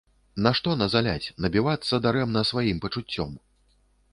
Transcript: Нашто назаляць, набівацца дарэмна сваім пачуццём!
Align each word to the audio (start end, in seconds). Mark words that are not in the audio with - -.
Нашто 0.45 0.71
назаляць, 0.81 1.31
набівацца 1.45 1.99
дарэмна 2.07 2.41
сваім 2.53 2.77
пачуццём! 2.87 3.29